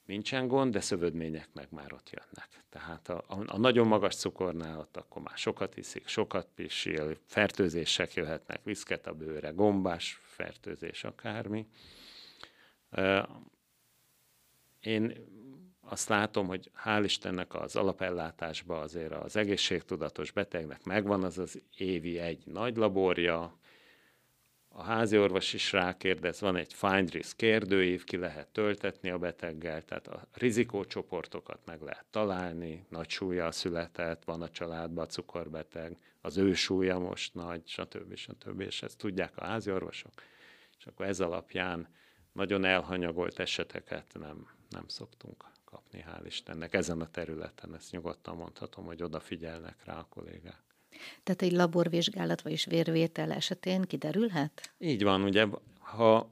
[0.05, 2.63] nincsen gond, de szövődmények meg már ott jönnek.
[2.69, 8.13] Tehát a, a, a nagyon magas cukornál ott akkor már sokat iszik, sokat pisil, fertőzések
[8.13, 11.67] jöhetnek, viszket a bőre, gombás fertőzés, akármi.
[14.79, 15.13] Én
[15.81, 22.19] azt látom, hogy hál' Istennek az alapellátásban azért az egészségtudatos betegnek megvan az az évi
[22.19, 23.59] egy nagy laborja,
[24.73, 29.81] a házi orvos is rákérdez, van egy find risk kérdőív, ki lehet töltetni a beteggel,
[29.81, 36.53] tehát a rizikócsoportokat meg lehet találni, nagy súlya született, van a családban cukorbeteg, az ő
[36.53, 38.15] súlya most nagy, stb.
[38.15, 38.59] stb.
[38.59, 40.11] És ezt tudják a házi orvosok.
[40.79, 41.87] És akkor ez alapján
[42.31, 46.73] nagyon elhanyagolt eseteket nem, nem szoktunk kapni, hál' Istennek.
[46.73, 50.70] Ezen a területen ezt nyugodtan mondhatom, hogy odafigyelnek rá a kollégák.
[51.23, 54.71] Tehát egy laborvizsgálat vagy vérvétel esetén kiderülhet?
[54.77, 55.45] Így van, ugye,
[55.79, 56.29] ha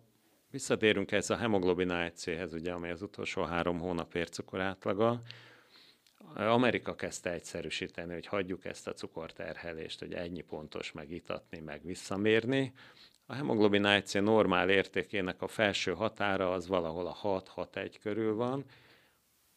[0.52, 5.22] visszatérünk ez a hemoglobin AC-hez, ugye, amely az utolsó három hónap vércukor átlaga,
[6.36, 12.74] Amerika kezdte egyszerűsíteni, hogy hagyjuk ezt a cukorterhelést, hogy ennyi pontos megitatni, meg visszamérni.
[13.26, 18.66] A hemoglobin normál értékének a felső határa az valahol a 6-6-1 körül van,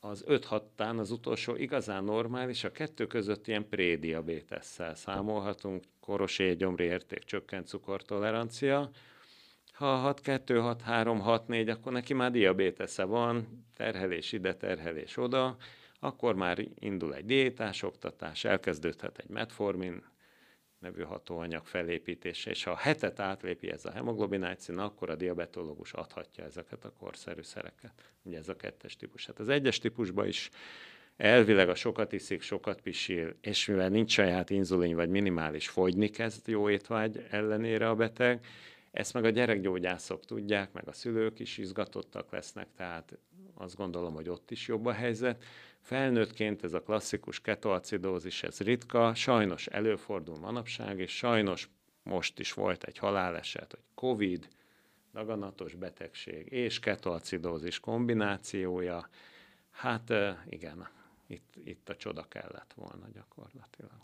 [0.05, 6.85] az 5 6 az utolsó igazán normális, a kettő között ilyen prédiabétesszel számolhatunk, koros égyomri
[6.85, 8.91] érték, csökkent cukortolerancia.
[9.73, 15.57] Ha 6-2, 6-3, 6-4, akkor neki már diabétesze van, terhelés ide, terhelés oda,
[16.01, 20.03] akkor már indul egy diétás oktatás, elkezdődhet egy metformin,
[20.83, 26.45] nevű hatóanyag felépítése, és ha a hetet átlépi ez a hemoglobináció, akkor a diabetológus adhatja
[26.45, 27.93] ezeket a korszerű szereket.
[28.23, 29.27] Ugye ez a kettes típus.
[29.27, 30.51] Hát az egyes típusban is
[31.17, 36.49] elvileg a sokat iszik, sokat pisil, és mivel nincs saját inzulin vagy minimális, fogyni kezd
[36.49, 38.47] jó étvágy ellenére a beteg,
[38.93, 43.19] ezt meg a gyerekgyógyászok tudják, meg a szülők is izgatottak lesznek, tehát
[43.55, 45.45] azt gondolom, hogy ott is jobb a helyzet.
[45.81, 51.69] Felnőttként ez a klasszikus ketoacidózis, ez ritka, sajnos előfordul manapság, és sajnos
[52.03, 54.49] most is volt egy haláleset, hogy Covid,
[55.13, 59.09] daganatos betegség és ketoacidózis kombinációja,
[59.71, 60.13] hát
[60.49, 60.89] igen,
[61.27, 64.01] itt, itt a csoda kellett volna gyakorlatilag.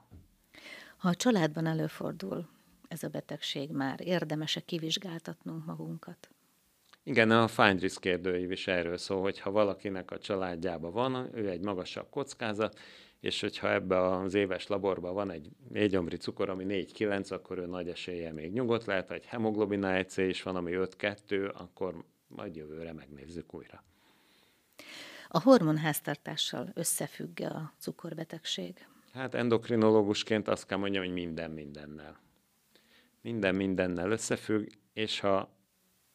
[0.96, 2.48] Ha a családban előfordul
[2.88, 6.28] ez a betegség már, érdemes-e kivizsgáltatnunk magunkat?
[7.02, 11.60] Igen, a Findris kérdőív is erről szól, hogy ha valakinek a családjában van, ő egy
[11.60, 12.78] magasabb kockázat,
[13.20, 17.88] és hogyha ebbe az éves laborban van egy négyomri cukor, ami 4-9, akkor ő nagy
[17.88, 23.54] esélye még nyugodt lehet, egy hemoglobin AC is van, ami 5-2, akkor majd jövőre megnézzük
[23.54, 23.84] újra.
[25.28, 28.86] A hormonháztartással összefügg a cukorbetegség?
[29.12, 32.20] Hát endokrinológusként azt kell mondjam, hogy minden mindennel.
[33.22, 35.56] Minden mindennel összefügg, és ha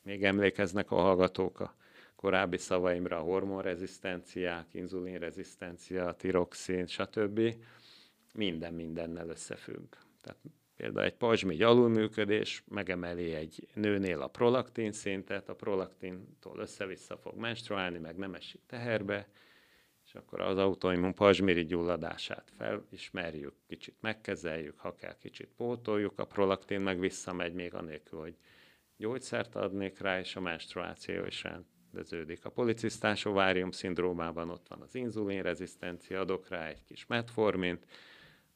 [0.01, 1.75] még emlékeznek a hallgatók a
[2.15, 7.55] korábbi szavaimra, a hormonrezisztenciák, inzulinrezisztencia, tiroxin, stb.
[8.33, 9.93] Minden mindennel összefügg.
[10.21, 10.39] Tehát
[10.75, 17.97] például egy pajzsmígy alulműködés megemeli egy nőnél a prolaktin szintet, a prolaktintól össze-vissza fog menstruálni,
[17.97, 19.27] meg nem esik teherbe,
[20.13, 26.81] és akkor az autoimmun pajzsmirigy gyulladását felismerjük, kicsit megkezeljük, ha kell, kicsit pótoljuk, a prolaktin
[26.81, 28.35] meg visszamegy még anélkül, hogy
[28.97, 32.45] gyógyszert adnék rá, és a menstruáció is rendeződik.
[32.45, 37.85] A policisztás ovárium szindrómában ott van az inzulinrezisztencia, adok rá egy kis metformint,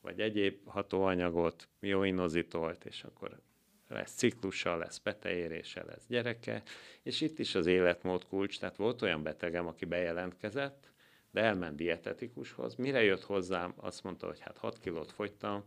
[0.01, 3.39] vagy egyéb hatóanyagot, mioinozitolt, és akkor
[3.87, 6.63] lesz ciklusa, lesz peteérése, lesz gyereke,
[7.03, 10.95] és itt is az életmód kulcs, tehát volt olyan betegem, aki bejelentkezett,
[11.31, 12.75] de elment dietetikushoz.
[12.75, 15.63] Mire jött hozzám, azt mondta, hogy hát 6 kilót fogytam,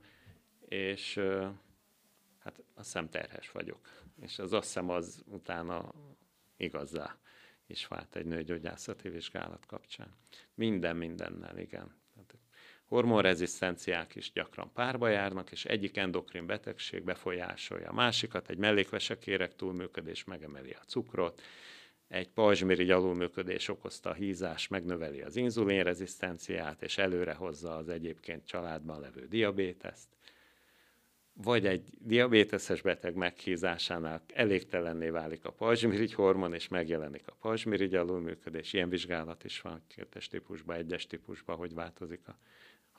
[0.69, 1.15] és
[2.39, 3.89] hát azt hiszem terhes vagyok.
[4.21, 5.93] És az azt hiszem az utána
[6.57, 7.19] igazá
[7.67, 10.15] is vált egy nőgyógyászati vizsgálat kapcsán.
[10.55, 11.99] Minden mindennel, igen.
[12.85, 20.25] Hormonrezisztenciák is gyakran párba járnak, és egyik endokrin betegség befolyásolja a másikat, egy mellékvesekérek túlműködés
[20.25, 21.43] megemeli a cukrot,
[22.11, 29.01] egy pajzsmirigy alulműködés okozta a hízás, megnöveli az inzulinrezisztenciát, és előre hozza az egyébként családban
[29.01, 30.09] levő diabéteszt.
[31.33, 38.73] Vagy egy diabéteses beteg meghízásánál elégtelenné válik a pajzsmirigy hormon, és megjelenik a pajzsmirigy alulműködés.
[38.73, 42.39] Ilyen vizsgálat is van kettes típusban, egyes típusban, hogy változik a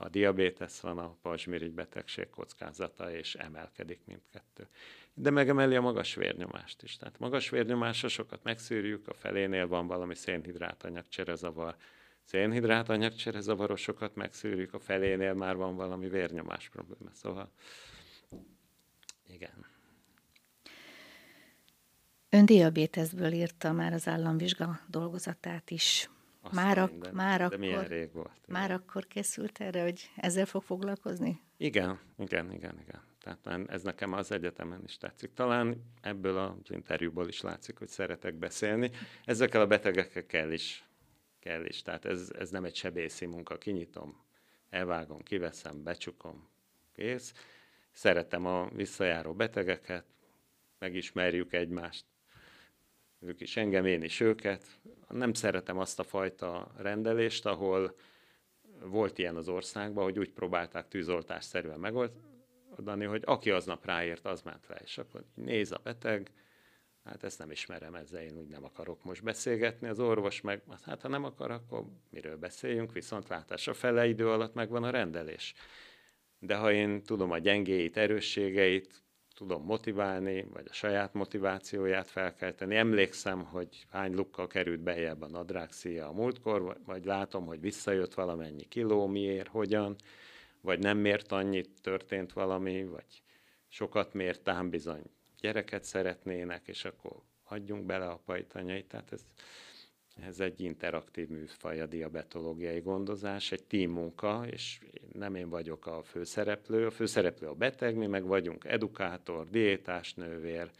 [0.01, 4.67] ha diabétesz van, a pajzsmirigy betegség kockázata, és emelkedik mindkettő.
[5.13, 6.97] De megemeli a magas vérnyomást is.
[6.97, 11.75] Tehát magas vérnyomásosokat megszűrjük, a felénél van valami szénhidrát anyagcserezavar,
[12.23, 17.09] szénhidrát anyagcserezavarosokat megszűrjük, a felénél már van valami vérnyomás probléma.
[17.13, 17.51] Szóval
[19.27, 19.65] igen.
[22.29, 26.09] Ön diabéteszből írta már az államvizsga dolgozatát is.
[26.51, 28.47] Azt már, ak- már, akkor, milyen rég volt.
[28.47, 31.41] Már akkor készült erre, hogy ezzel fog foglalkozni?
[31.57, 33.01] Igen, igen, igen, igen.
[33.19, 35.33] Tehát ez nekem az egyetemen is tetszik.
[35.33, 38.91] Talán ebből az interjúból is látszik, hogy szeretek beszélni.
[39.25, 40.85] Ezekkel a betegekkel kell is.
[41.39, 41.81] Kell is.
[41.81, 43.57] Tehát ez, ez nem egy sebészi munka.
[43.57, 44.23] Kinyitom,
[44.69, 46.49] elvágom, kiveszem, becsukom,
[46.93, 47.33] kész.
[47.91, 50.05] Szeretem a visszajáró betegeket,
[50.79, 52.05] megismerjük egymást,
[53.21, 54.63] ők is engem, én is őket.
[55.09, 57.95] Nem szeretem azt a fajta rendelést, ahol
[58.83, 64.67] volt ilyen az országban, hogy úgy próbálták tűzoltásszerűen megoldani, hogy aki aznap ráért, az ment
[64.67, 66.31] le, és akkor néz a beteg,
[67.03, 71.01] hát ezt nem ismerem, ezzel én úgy nem akarok most beszélgetni, az orvos meg, hát
[71.01, 75.53] ha nem akar, akkor miről beszéljünk, viszont látásra fele idő alatt megvan a rendelés.
[76.39, 79.03] De ha én tudom a gyengéit, erősségeit,
[79.41, 82.75] tudom motiválni, vagy a saját motivációját felkelteni.
[82.75, 88.63] Emlékszem, hogy hány lukkal került bejebb a nadrágszíja a múltkor, vagy látom, hogy visszajött valamennyi
[88.63, 89.95] kiló, miért, hogyan,
[90.61, 93.23] vagy nem mért annyit, történt valami, vagy
[93.67, 95.03] sokat mért, ám bizony
[95.39, 97.11] gyereket szeretnének, és akkor
[97.43, 98.87] adjunk bele a pajtanyait.
[98.87, 99.21] Tehát ez,
[100.15, 104.79] ez egy interaktív műfaj a diabetológiai gondozás, egy team munka, és
[105.13, 110.71] nem én vagyok a főszereplő, a főszereplő a beteg, mi meg vagyunk edukátor, diétás nővér,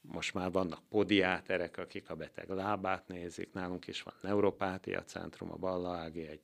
[0.00, 5.56] most már vannak podiáterek, akik a beteg lábát nézik, nálunk is van neuropátia centrum, a
[5.56, 6.40] Balla Ági egy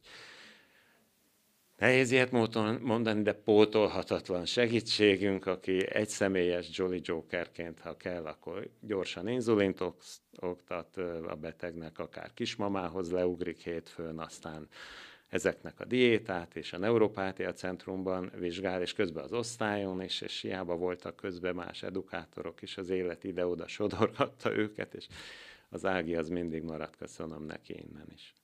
[1.76, 2.30] Nehéz ilyet
[2.80, 9.80] mondani, de pótolhatatlan segítségünk, aki egy személyes Jolly Jokerként, ha kell, akkor gyorsan inzulint
[10.36, 10.96] oktat
[11.26, 14.68] a betegnek, akár kismamához leugrik hétfőn, aztán
[15.28, 20.76] ezeknek a diétát és a neuropátia centrumban vizsgál, és közben az osztályon is, és hiába
[20.76, 25.06] voltak közben más edukátorok is, az élet ide-oda sodorgatta őket, és
[25.68, 28.34] az Ági az mindig maradt, köszönöm neki innen is.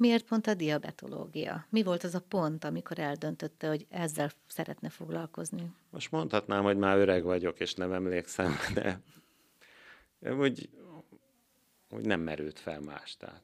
[0.00, 1.66] Miért pont a diabetológia?
[1.68, 5.72] Mi volt az a pont, amikor eldöntötte, hogy ezzel szeretne foglalkozni?
[5.90, 10.70] Most mondhatnám, hogy már öreg vagyok, és nem emlékszem, de úgy,
[11.90, 13.16] úgy nem merült fel más.
[13.16, 13.42] Tehát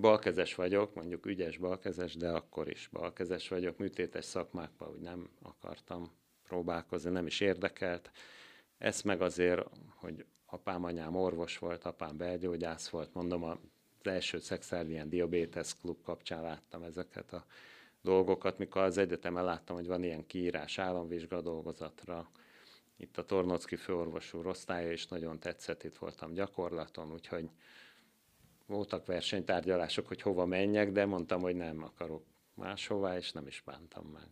[0.00, 3.78] balkezes vagyok, mondjuk ügyes balkezes, de akkor is balkezes vagyok.
[3.78, 8.10] Műtétes szakmákban úgy nem akartam próbálkozni, nem is érdekelt.
[8.78, 13.58] Ez meg azért, hogy apám, anyám orvos volt, apám belgyógyász volt, mondom, az
[14.06, 17.44] első szexuális diabetes klub kapcsán láttam ezeket a
[18.02, 22.30] dolgokat, mikor az egyetemen láttam, hogy van ilyen kiírás államvizsga dolgozatra,
[22.96, 27.50] itt a Tornocki főorvos úr osztálya is nagyon tetszett, itt voltam gyakorlaton, úgyhogy
[28.66, 32.24] voltak versenytárgyalások, hogy hova menjek, de mondtam, hogy nem akarok
[32.54, 34.28] máshová, és nem is bántam meg.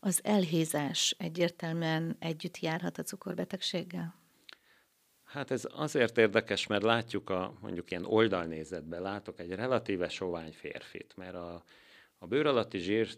[0.00, 4.14] Az elhézás egyértelműen együtt járhat a cukorbetegséggel?
[5.26, 11.16] Hát ez azért érdekes, mert látjuk a mondjuk ilyen oldalnézetben, látok egy relatíve sovány férfit,
[11.16, 11.64] mert a,
[12.18, 13.16] a bőr alatti zsír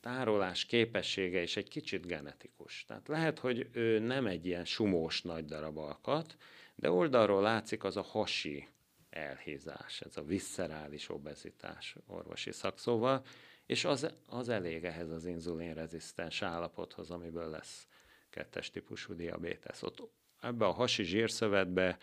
[0.00, 2.84] tárolás képessége is egy kicsit genetikus.
[2.84, 6.36] Tehát lehet, hogy ő nem egy ilyen sumós nagy darab alkat,
[6.74, 8.68] de oldalról látszik az a hasi
[9.10, 13.22] elhízás, ez a visszerális obezitás orvosi szakszóval,
[13.66, 17.86] és az, az elég ehhez az inzulinrezisztens állapothoz, amiből lesz
[18.30, 19.82] kettes típusú diabétesz.
[19.82, 21.98] Ott ebbe a hasi zsírszövetbe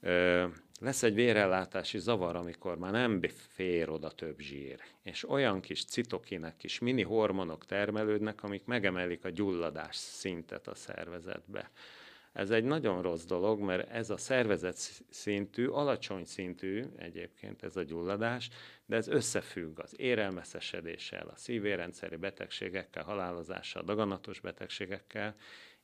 [0.00, 0.46] ö,
[0.80, 6.56] lesz egy vérellátási zavar, amikor már nem fér oda több zsír, és olyan kis citokinek,
[6.56, 11.70] kis mini hormonok termelődnek, amik megemelik a gyulladás szintet a szervezetbe.
[12.32, 14.76] Ez egy nagyon rossz dolog, mert ez a szervezet
[15.10, 18.48] szintű, alacsony szintű egyébként ez a gyulladás,
[18.86, 25.34] de ez összefügg az érelmeszesedéssel, a szívérendszeri betegségekkel, halálozással, daganatos betegségekkel,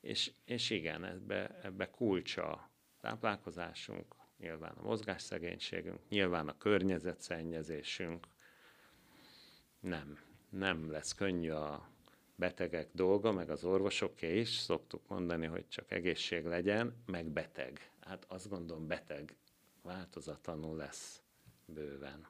[0.01, 2.70] és, és igen, ebbe, ebbe kulcsa
[3.01, 8.26] táplálkozásunk, nyilván a mozgásszegénységünk, nyilván a környezetszennyezésünk.
[9.80, 11.88] Nem, nem lesz könnyű a
[12.34, 17.90] betegek dolga, meg az orvosoké is, szoktuk mondani, hogy csak egészség legyen, meg beteg.
[18.01, 19.36] Hát azt gondolom, beteg
[19.82, 21.22] változatlanul lesz
[21.66, 22.26] bőven.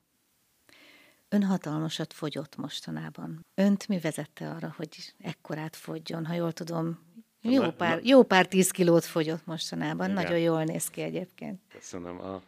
[1.29, 3.47] Ön hatalmasat fogyott mostanában.
[3.55, 6.27] Önt mi vezette arra, hogy ekkorát fogyjon?
[6.27, 6.99] Ha jól tudom,
[7.43, 10.11] jó pár, jó pár tíz kilót fogyott mostanában.
[10.11, 10.23] Igen.
[10.23, 11.61] Nagyon jól néz ki egyébként.
[11.73, 12.21] Köszönöm.
[12.21, 12.43] A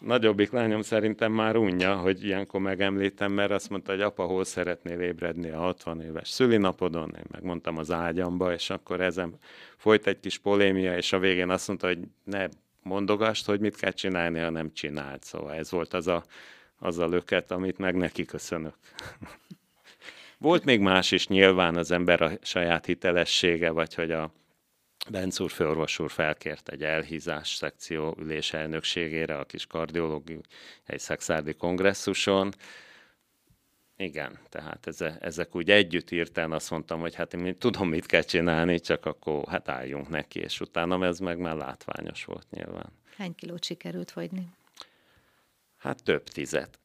[0.00, 5.00] nagyobbik lányom szerintem már unja, hogy ilyenkor megemlítem, mert azt mondta, hogy apa, hol szeretnél
[5.00, 7.14] ébredni a 60 éves szülinapodon?
[7.16, 9.34] Én megmondtam az ágyamba, és akkor ezen
[9.76, 12.46] folyt egy kis polémia, és a végén azt mondta, hogy ne
[12.82, 15.24] mondogast, hogy mit kell csinálni, ha nem csinált.
[15.24, 16.24] Szóval ez volt az a,
[16.78, 18.74] az a löket, amit meg neki köszönök.
[20.40, 24.32] Volt még más is, nyilván az ember a saját hitelessége, vagy hogy a
[25.10, 30.40] Benc úr főorvos úr felkért egy elhízás szekció ülés elnökségére a kis kardiológiai
[30.84, 32.52] egy szexárdi kongresszuson.
[33.96, 38.22] Igen, tehát eze, ezek úgy együtt írtán azt mondtam, hogy hát én tudom, mit kell
[38.22, 42.92] csinálni, csak akkor hát álljunk neki, és utána ez meg már látványos volt nyilván.
[43.16, 44.48] Hány kilót sikerült fogyni?
[45.76, 46.78] Hát több tizet.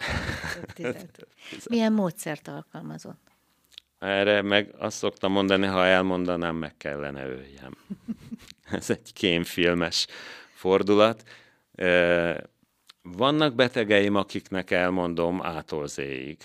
[0.53, 1.11] Több tizet.
[1.19, 1.69] több tizet.
[1.69, 3.33] Milyen módszert alkalmazott?
[4.05, 7.77] Erre meg azt szoktam mondani, ha elmondanám, meg kellene öljem.
[8.77, 10.07] Ez egy kémfilmes
[10.53, 11.23] fordulat.
[13.01, 16.37] Vannak betegeim, akiknek elmondom ától zéig.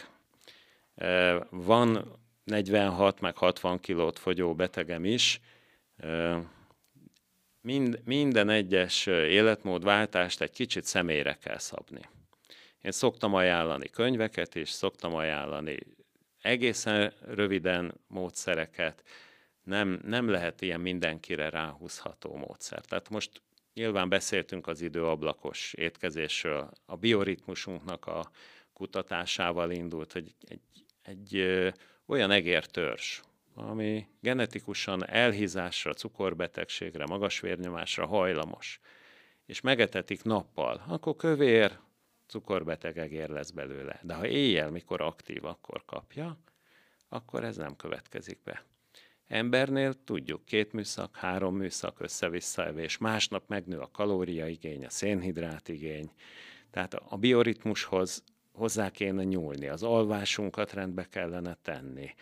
[1.50, 5.40] Van 46 meg 60 kilót fogyó betegem is.
[7.60, 12.00] Mind, minden egyes életmódváltást egy kicsit személyre kell szabni.
[12.82, 15.78] Én szoktam ajánlani könyveket, és szoktam ajánlani
[16.42, 19.02] egészen röviden módszereket,
[19.64, 22.84] nem, nem lehet ilyen mindenkire ráhúzható módszer.
[22.84, 23.42] Tehát most
[23.74, 28.30] nyilván beszéltünk az időablakos étkezésről, a bioritmusunknak a
[28.72, 30.60] kutatásával indult, hogy egy,
[31.02, 31.68] egy ö,
[32.06, 33.20] olyan egértörzs,
[33.54, 38.80] ami genetikusan elhízásra, cukorbetegségre, magas vérnyomásra hajlamos,
[39.46, 41.78] és megetetik nappal, akkor kövér,
[42.30, 44.00] cukorbeteg egér lesz belőle.
[44.02, 46.38] De ha éjjel, mikor aktív, akkor kapja,
[47.08, 48.64] akkor ez nem következik be.
[49.26, 56.10] Embernél tudjuk, két műszak, három műszak össze-vissza evés, másnap megnő a kalóriaigény, a szénhidrát igény.
[56.70, 62.14] Tehát a bioritmushoz hozzá kéne nyúlni, az alvásunkat rendbe kellene tenni,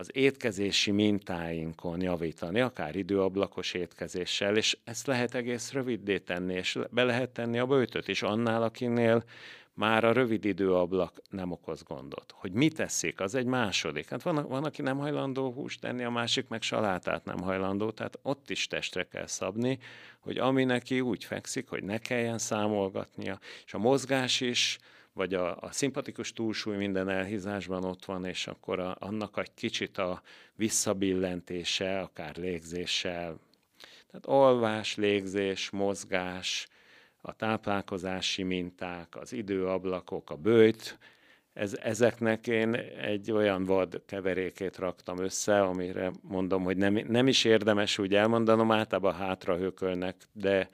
[0.00, 7.02] az étkezési mintáinkon javítani, akár időablakos étkezéssel, és ezt lehet egész röviddé tenni, és be
[7.02, 9.24] lehet tenni a bőtöt is annál, akinél
[9.74, 12.34] már a rövid időablak nem okoz gondot.
[12.34, 14.08] Hogy mit teszik, az egy második.
[14.08, 18.18] Hát van, van, aki nem hajlandó húst tenni, a másik meg salátát nem hajlandó, tehát
[18.22, 19.78] ott is testre kell szabni,
[20.20, 24.78] hogy ami neki úgy fekszik, hogy ne kelljen számolgatnia, és a mozgás is,
[25.12, 29.98] vagy a, a szimpatikus túlsúly minden elhízásban ott van, és akkor a, annak egy kicsit
[29.98, 30.22] a
[30.54, 33.38] visszabillentése, akár légzéssel,
[34.06, 36.68] Tehát olvás, légzés, mozgás,
[37.22, 40.98] a táplálkozási minták, az időablakok, a bőjt,
[41.52, 47.44] ez, ezeknek én egy olyan vad keverékét raktam össze, amire mondom, hogy nem, nem is
[47.44, 50.70] érdemes úgy elmondanom, általában hátra hökölnek, de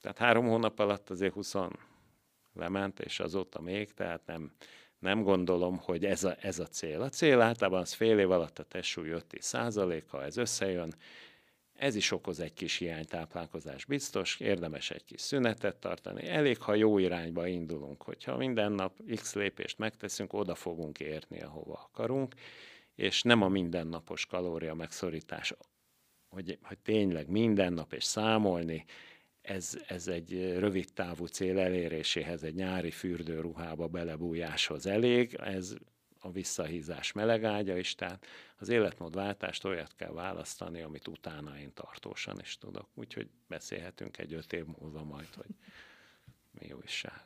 [0.00, 1.54] tehát három hónap alatt azért 20
[2.54, 4.52] lement, és azóta még, tehát nem,
[4.98, 7.00] nem gondolom, hogy ez a, ez a cél.
[7.00, 10.94] A cél általában az fél év alatt a testsúly 5 százaléka, ez összejön,
[11.80, 16.28] ez is okoz egy kis hiánytáplálkozás biztos, érdemes egy kis szünetet tartani.
[16.28, 21.72] Elég, ha jó irányba indulunk, hogyha minden nap x lépést megteszünk, oda fogunk érni, ahova
[21.72, 22.34] akarunk,
[22.94, 25.54] és nem a mindennapos kalória megszorítás,
[26.28, 28.84] hogy, hogy tényleg minden nap és számolni,
[29.50, 35.74] ez, ez egy rövid távú cél eléréséhez, egy nyári fürdőruhába belebújáshoz elég, ez
[36.20, 38.26] a visszahízás melegágya is, tehát
[38.58, 42.88] az életmódváltást olyat kell választani, amit utána én tartósan is tudok.
[42.94, 45.54] Úgyhogy beszélhetünk egy öt év múlva majd, hogy
[46.50, 47.22] mi újság.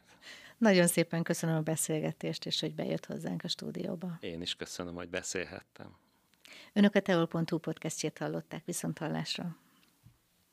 [0.59, 4.19] Nagyon szépen köszönöm a beszélgetést, és hogy bejött hozzánk a stúdióba.
[4.21, 5.97] Én is köszönöm, hogy beszélhettem.
[6.73, 9.57] Önök a teol.hu podcastjét hallották viszont hallásra.